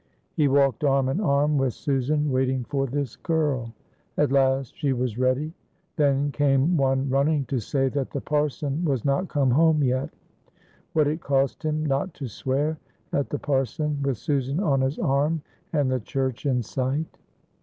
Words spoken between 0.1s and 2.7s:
He walked arm in arm, with Susan waiting